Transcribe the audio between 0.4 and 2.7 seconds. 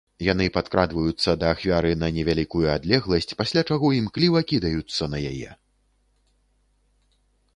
падкрадваюцца да ахвяры на невялікую